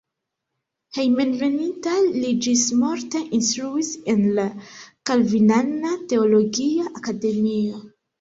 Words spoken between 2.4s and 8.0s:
ĝismorte instruis en la kalvinana teologia akademio.